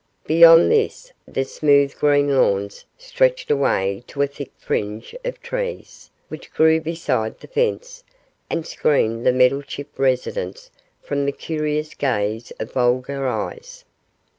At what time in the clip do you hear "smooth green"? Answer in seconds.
1.45-2.35